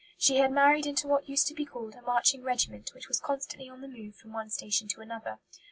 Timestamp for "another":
5.01-5.37